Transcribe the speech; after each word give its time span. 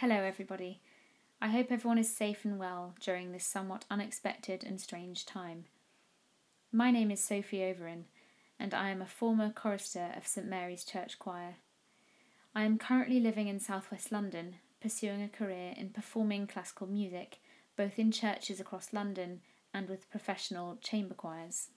Hello, 0.00 0.14
everybody. 0.14 0.80
I 1.42 1.48
hope 1.48 1.72
everyone 1.72 1.98
is 1.98 2.16
safe 2.16 2.44
and 2.44 2.56
well 2.56 2.94
during 3.00 3.32
this 3.32 3.44
somewhat 3.44 3.84
unexpected 3.90 4.62
and 4.62 4.80
strange 4.80 5.26
time. 5.26 5.64
My 6.70 6.92
name 6.92 7.10
is 7.10 7.18
Sophie 7.18 7.64
Overin, 7.64 8.04
and 8.60 8.74
I 8.74 8.90
am 8.90 9.02
a 9.02 9.06
former 9.06 9.50
chorister 9.50 10.12
of 10.16 10.24
St 10.24 10.46
Mary's 10.46 10.84
Church 10.84 11.18
Choir. 11.18 11.56
I 12.54 12.62
am 12.62 12.78
currently 12.78 13.18
living 13.18 13.48
in 13.48 13.58
southwest 13.58 14.12
London, 14.12 14.58
pursuing 14.80 15.20
a 15.20 15.28
career 15.28 15.74
in 15.76 15.88
performing 15.88 16.46
classical 16.46 16.86
music, 16.86 17.40
both 17.76 17.98
in 17.98 18.12
churches 18.12 18.60
across 18.60 18.92
London 18.92 19.40
and 19.74 19.88
with 19.88 20.08
professional 20.12 20.78
chamber 20.80 21.14
choirs. 21.14 21.70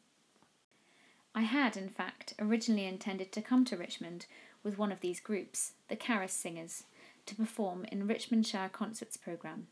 I 1.34 1.42
had, 1.42 1.76
in 1.76 1.90
fact, 1.90 2.36
originally 2.38 2.86
intended 2.86 3.32
to 3.32 3.42
come 3.42 3.66
to 3.66 3.78
Richmond 3.78 4.28
with 4.62 4.78
one 4.78 4.92
of 4.92 5.00
these 5.00 5.20
groups, 5.20 5.72
the 5.88 5.96
Caris 5.96 6.34
Singers 6.34 6.84
to 7.26 7.36
perform 7.36 7.86
in 7.86 8.08
Richmondshire 8.08 8.70
Concerts 8.70 9.18
programme. 9.18 9.68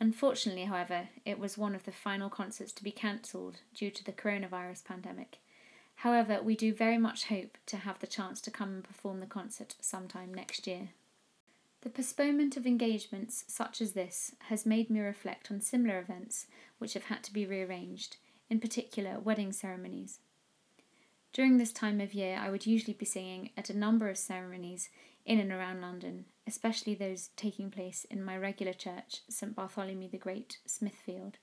Unfortunately, 0.00 0.64
however, 0.64 1.10
it 1.26 1.38
was 1.38 1.58
one 1.58 1.74
of 1.74 1.84
the 1.84 1.92
final 1.92 2.30
concerts 2.30 2.72
to 2.72 2.82
be 2.82 2.90
cancelled 2.90 3.60
due 3.74 3.90
to 3.90 4.02
the 4.02 4.12
coronavirus 4.12 4.84
pandemic. 4.84 5.38
However, 5.96 6.40
we 6.42 6.56
do 6.56 6.72
very 6.72 6.96
much 6.96 7.26
hope 7.26 7.58
to 7.66 7.76
have 7.76 7.98
the 7.98 8.06
chance 8.06 8.40
to 8.40 8.50
come 8.50 8.70
and 8.70 8.84
perform 8.84 9.20
the 9.20 9.26
concert 9.26 9.74
sometime 9.80 10.32
next 10.32 10.66
year. 10.66 10.88
The 11.82 11.90
postponement 11.90 12.56
of 12.56 12.66
engagements 12.66 13.44
such 13.46 13.82
as 13.82 13.92
this 13.92 14.34
has 14.48 14.64
made 14.64 14.88
me 14.88 15.00
reflect 15.00 15.50
on 15.50 15.60
similar 15.60 15.98
events 15.98 16.46
which 16.78 16.94
have 16.94 17.04
had 17.04 17.22
to 17.24 17.32
be 17.32 17.44
rearranged, 17.44 18.16
in 18.48 18.60
particular 18.60 19.18
wedding 19.18 19.52
ceremonies. 19.52 20.20
During 21.32 21.58
this 21.58 21.72
time 21.72 22.00
of 22.00 22.14
year, 22.14 22.38
I 22.40 22.50
would 22.50 22.66
usually 22.66 22.94
be 22.94 23.04
singing 23.04 23.50
at 23.56 23.70
a 23.70 23.76
number 23.76 24.08
of 24.08 24.18
ceremonies 24.18 24.88
in 25.30 25.38
and 25.38 25.52
around 25.52 25.80
London, 25.80 26.24
especially 26.44 26.92
those 26.92 27.30
taking 27.36 27.70
place 27.70 28.04
in 28.10 28.20
my 28.20 28.36
regular 28.36 28.72
church, 28.72 29.20
St 29.28 29.54
Bartholomew 29.54 30.10
the 30.10 30.18
Great, 30.18 30.58
Smithfield. 30.66 31.38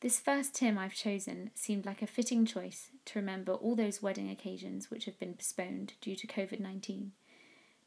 This 0.00 0.18
first 0.18 0.56
hymn 0.56 0.78
I've 0.78 0.94
chosen 0.94 1.50
seemed 1.54 1.84
like 1.84 2.00
a 2.00 2.06
fitting 2.06 2.46
choice 2.46 2.88
to 3.04 3.18
remember 3.18 3.52
all 3.52 3.76
those 3.76 4.00
wedding 4.00 4.30
occasions 4.30 4.90
which 4.90 5.04
have 5.04 5.18
been 5.18 5.34
postponed 5.34 5.92
due 6.00 6.16
to 6.16 6.26
COVID 6.26 6.60
19. 6.60 7.12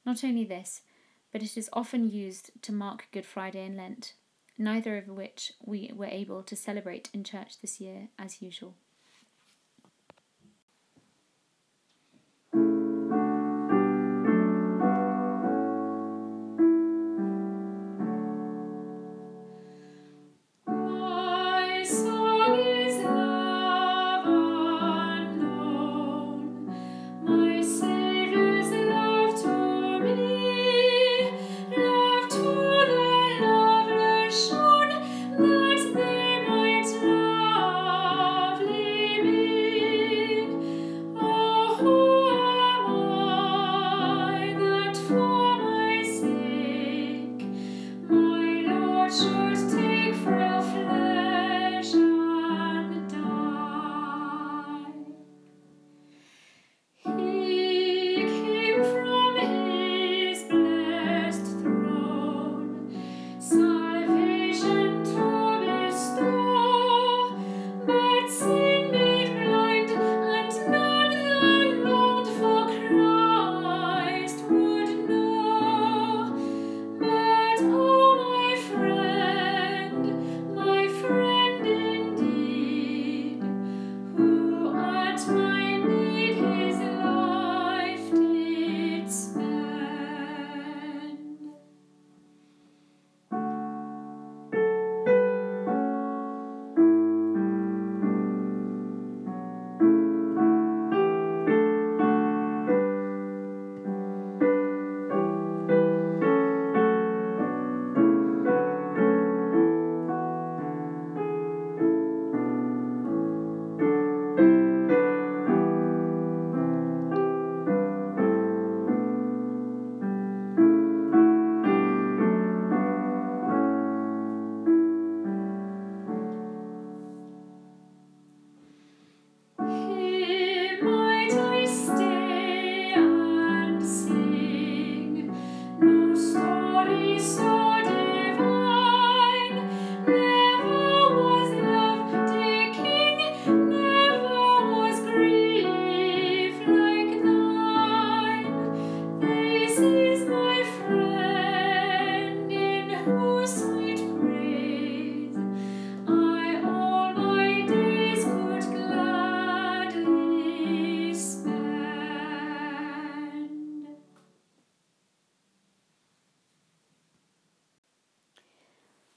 Not 0.05 0.23
only 0.23 0.45
this, 0.45 0.81
but 1.31 1.41
it 1.41 1.57
is 1.57 1.67
often 1.73 2.07
used 2.07 2.51
to 2.61 2.71
mark 2.71 3.07
Good 3.11 3.25
Friday 3.25 3.65
and 3.65 3.75
Lent, 3.75 4.13
neither 4.55 4.97
of 4.97 5.07
which 5.07 5.53
we 5.63 5.89
were 5.95 6.05
able 6.05 6.43
to 6.43 6.55
celebrate 6.55 7.09
in 7.11 7.23
church 7.23 7.59
this 7.59 7.81
year 7.81 8.09
as 8.19 8.39
usual. 8.39 8.75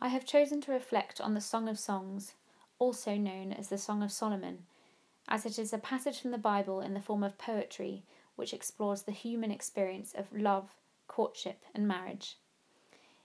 I 0.01 0.09
have 0.09 0.25
chosen 0.25 0.61
to 0.63 0.73
reflect 0.73 1.21
on 1.21 1.35
the 1.35 1.41
Song 1.41 1.69
of 1.69 1.79
Songs, 1.79 2.35
also 2.79 3.17
known 3.17 3.53
as 3.53 3.69
the 3.69 3.79
Song 3.79 4.03
of 4.03 4.13
Solomon, 4.13 4.61
as 5.29 5.45
it 5.45 5.59
is 5.59 5.73
a 5.73 5.79
passage 5.79 6.21
from 6.21 6.31
the 6.31 6.39
Bible 6.39 6.81
in 6.81 6.95
the 6.95 7.01
form 7.01 7.25
of 7.25 7.37
poetry 7.37 8.05
which 8.37 8.55
explores 8.55 9.03
the 9.03 9.13
human 9.13 9.51
experience 9.51 10.15
of 10.15 10.33
love, 10.33 10.71
courtship, 11.09 11.65
and 11.75 11.89
marriage. 11.89 12.37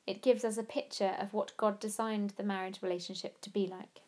It 0.08 0.24
gives 0.24 0.44
us 0.44 0.58
a 0.58 0.64
picture 0.64 1.16
of 1.20 1.34
what 1.34 1.56
God 1.58 1.80
designed 1.80 2.32
the 2.32 2.44
marriage 2.44 2.80
relationship 2.82 3.40
to 3.42 3.52
be 3.52 3.68
like. 3.68 4.02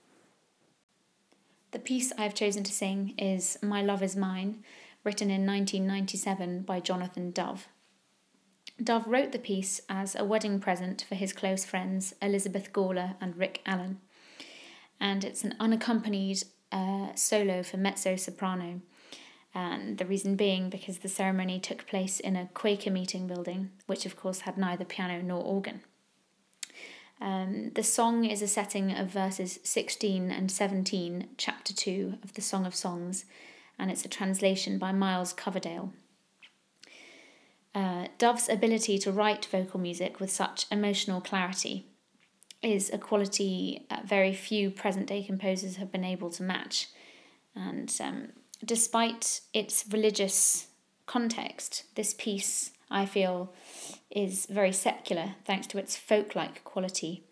The 1.69 1.77
piece 1.77 2.11
I 2.17 2.23
have 2.23 2.33
chosen 2.33 2.63
to 2.63 2.71
sing 2.71 3.13
is 3.19 3.59
My 3.61 3.83
Love 3.83 4.01
Is 4.01 4.15
Mine, 4.15 4.63
written 5.03 5.29
in 5.29 5.45
1997 5.45 6.63
by 6.63 6.79
Jonathan 6.79 7.29
Dove. 7.29 7.67
Dove 8.81 9.07
wrote 9.07 9.31
the 9.31 9.39
piece 9.39 9.79
as 9.87 10.15
a 10.15 10.25
wedding 10.25 10.59
present 10.59 11.05
for 11.07 11.15
his 11.15 11.31
close 11.31 11.63
friends 11.63 12.13
Elizabeth 12.21 12.73
Gawler 12.73 13.15
and 13.21 13.37
Rick 13.37 13.61
Allen, 13.65 13.99
and 14.99 15.23
it's 15.23 15.43
an 15.43 15.55
unaccompanied 15.59 16.43
uh, 16.71 17.15
solo 17.15 17.63
for 17.63 17.77
mezzo 17.77 18.15
soprano. 18.15 18.81
And 19.53 19.97
the 19.97 20.05
reason 20.05 20.35
being 20.35 20.69
because 20.69 20.97
the 20.97 21.07
ceremony 21.07 21.61
took 21.61 21.87
place 21.87 22.19
in 22.19 22.35
a 22.35 22.49
Quaker 22.53 22.91
meeting 22.91 23.25
building, 23.25 23.71
which 23.85 24.05
of 24.05 24.17
course 24.17 24.41
had 24.41 24.57
neither 24.57 24.83
piano 24.83 25.21
nor 25.21 25.41
organ. 25.41 25.81
Um, 27.21 27.71
the 27.75 27.83
song 27.83 28.25
is 28.25 28.41
a 28.41 28.47
setting 28.47 28.91
of 28.91 29.07
verses 29.07 29.59
16 29.63 30.29
and 30.29 30.51
17, 30.51 31.29
chapter 31.37 31.73
2 31.73 32.17
of 32.21 32.33
the 32.33 32.41
Song 32.41 32.65
of 32.65 32.75
Songs, 32.75 33.23
and 33.79 33.89
it's 33.89 34.03
a 34.03 34.09
translation 34.09 34.77
by 34.77 34.91
Miles 34.91 35.31
Coverdale. 35.31 35.93
Uh, 37.75 38.07
Dove's 38.17 38.47
ability 38.47 38.97
to 38.99 39.11
write 39.11 39.45
vocal 39.51 39.81
music 39.81 40.21
with 40.21 40.31
such 40.31 40.65
emotional 40.71 41.19
clarity 41.19 41.85
is 42.63 42.89
a 42.89 42.97
quality 42.97 43.85
uh, 43.91 43.97
very 44.05 44.33
few 44.33 44.71
present 44.71 45.07
day 45.07 45.21
composers 45.21 45.75
have 45.75 45.91
been 45.91 46.05
able 46.05 46.29
to 46.31 46.41
match. 46.41 46.87
And 47.53 47.93
um, 47.99 48.29
despite 48.63 49.41
its 49.53 49.83
religious 49.91 50.67
context, 51.05 51.83
this 51.95 52.13
piece, 52.13 52.71
I 52.89 53.05
feel, 53.05 53.53
is 54.09 54.45
very 54.49 54.71
secular 54.71 55.35
thanks 55.43 55.67
to 55.67 55.77
its 55.77 55.97
folk 55.97 56.33
like 56.33 56.63
quality. 56.63 57.25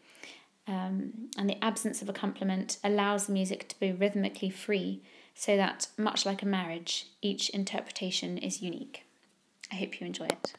Um, 0.67 1.29
and 1.37 1.49
the 1.49 1.63
absence 1.63 2.01
of 2.01 2.09
accompaniment 2.09 2.77
allows 2.83 3.27
the 3.27 3.33
music 3.33 3.69
to 3.69 3.79
be 3.79 3.91
rhythmically 3.93 4.49
free, 4.49 5.03
so 5.33 5.55
that, 5.55 5.87
much 5.97 6.25
like 6.25 6.43
a 6.43 6.45
marriage, 6.45 7.07
each 7.21 7.49
interpretation 7.49 8.37
is 8.37 8.61
unique. 8.61 9.05
I 9.73 9.75
hope 9.75 9.99
you 9.99 10.05
enjoy 10.05 10.25
it. 10.25 10.53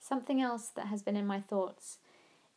Something 0.00 0.40
else 0.40 0.68
that 0.68 0.86
has 0.86 1.02
been 1.02 1.14
in 1.14 1.26
my 1.26 1.40
thoughts 1.40 1.98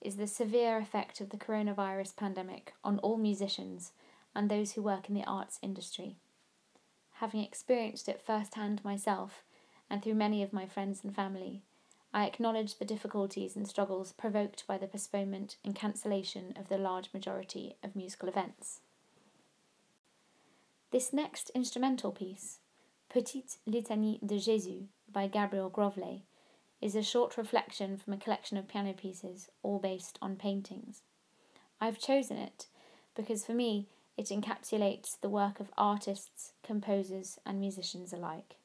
is 0.02 0.16
the 0.16 0.28
severe 0.28 0.78
effect 0.78 1.22
of 1.22 1.30
the 1.30 1.38
coronavirus 1.38 2.16
pandemic 2.16 2.74
on 2.84 3.00
all 3.00 3.18
musicians 3.18 3.92
and 4.34 4.50
those 4.50 4.72
who 4.72 4.82
work 4.82 5.10
in 5.10 5.16
the 5.16 5.26
arts 5.26 5.60
industry. 5.62 6.16
Having 7.16 7.44
experienced 7.44 8.10
it 8.10 8.22
firsthand 8.22 8.84
myself 8.84 9.44
and 9.90 10.02
through 10.02 10.16
many 10.16 10.42
of 10.42 10.54
my 10.54 10.66
friends 10.66 11.02
and 11.04 11.14
family, 11.14 11.62
I 12.14 12.26
acknowledge 12.26 12.78
the 12.78 12.86
difficulties 12.86 13.56
and 13.56 13.68
struggles 13.68 14.14
provoked 14.14 14.66
by 14.66 14.78
the 14.78 14.88
postponement 14.88 15.58
and 15.66 15.76
cancellation 15.76 16.54
of 16.58 16.70
the 16.70 16.78
large 16.78 17.10
majority 17.14 17.76
of 17.84 17.96
musical 17.96 18.30
events. 18.30 18.80
This 20.92 21.12
next 21.12 21.50
instrumental 21.56 22.12
piece, 22.12 22.60
Petite 23.10 23.58
Litanie 23.68 24.20
de 24.26 24.36
Jésus 24.36 24.86
by 25.12 25.28
Gabriel 25.28 25.70
Grovlez, 25.70 26.22
is 26.84 26.96
a 26.96 27.02
short 27.02 27.38
reflection 27.38 27.98
from 27.98 28.13
a 28.13 28.18
collection 28.18 28.58
of 28.58 28.68
piano 28.68 28.94
pieces, 28.94 29.50
all 29.63 29.80
based 29.80 30.20
on 30.22 30.36
paintings. 30.36 31.02
I've 31.80 31.98
chosen 31.98 32.38
it 32.38 32.68
because 33.16 33.46
for 33.46 33.54
me 33.54 33.88
It 34.16 34.28
encapsulates 34.28 35.20
the 35.20 35.30
work 35.30 35.60
of 35.60 35.72
artists, 35.75 36.54
composers, 36.63 37.40
and 37.46 37.60
musicians 37.60 38.13
alike. 38.13 38.58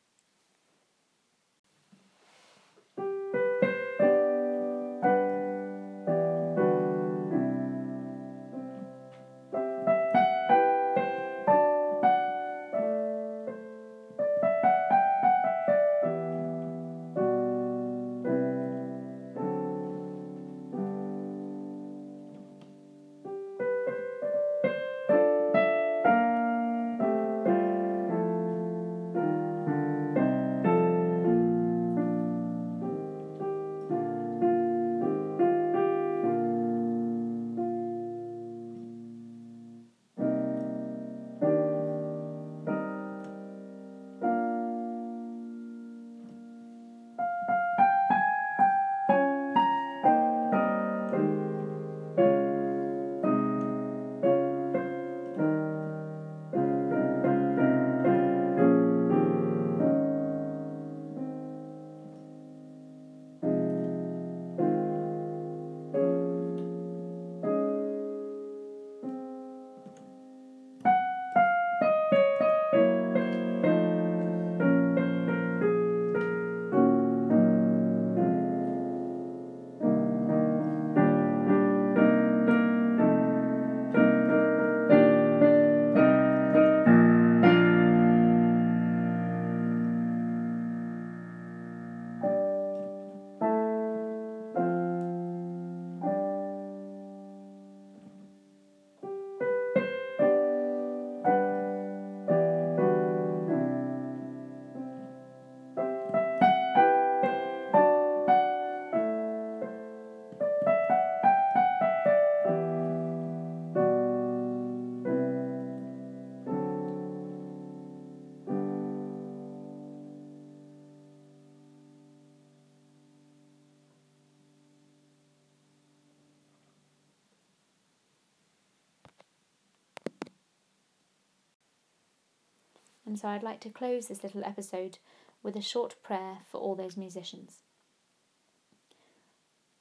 And 133.08 133.18
so 133.18 133.28
I'd 133.28 133.42
like 133.42 133.60
to 133.60 133.70
close 133.70 134.06
this 134.06 134.22
little 134.22 134.44
episode 134.44 134.98
with 135.42 135.56
a 135.56 135.62
short 135.62 135.96
prayer 136.02 136.40
for 136.52 136.60
all 136.60 136.74
those 136.74 136.98
musicians. 136.98 137.62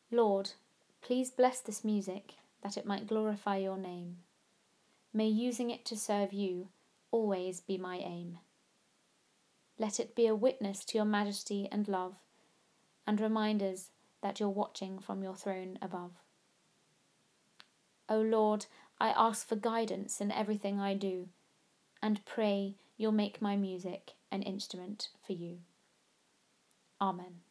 Lord, 0.10 0.51
please 1.01 1.29
bless 1.29 1.60
this 1.60 1.84
music 1.84 2.36
that 2.63 2.77
it 2.77 2.86
might 2.86 3.05
glorify 3.05 3.57
your 3.57 3.75
name. 3.77 4.19
May 5.13 5.27
using 5.27 5.69
it 5.69 5.84
to 5.88 5.98
serve 5.98 6.31
you 6.31 6.69
always 7.12 7.60
be 7.60 7.77
my 7.77 7.98
aim. 7.98 8.38
Let 9.77 10.00
it 10.00 10.15
be 10.15 10.27
a 10.27 10.34
witness 10.34 10.86
to 10.86 10.98
your 10.98 11.05
majesty 11.05 11.67
and 11.69 11.86
love, 11.89 12.15
and 13.05 13.19
remind 13.19 13.62
us 13.62 13.89
that 14.24 14.39
you're 14.39 14.48
watching 14.48 15.00
from 15.00 15.22
your 15.22 15.36
throne 15.36 15.77
above. 15.81 16.12
O 18.07 18.22
Lord, 18.22 18.67
I 19.01 19.10
ask 19.10 19.46
for 19.46 19.57
guidance 19.57 20.22
in 20.22 20.31
everything 20.31 20.79
I 20.79 20.93
do, 20.93 21.27
and 22.01 22.24
pray 22.24 22.75
you'll 22.98 23.12
make 23.12 23.42
my 23.42 23.56
music 23.56 24.13
an 24.32 24.42
instrument 24.42 25.10
for 25.25 25.34
you. 25.34 25.60
Amen. 27.00 27.47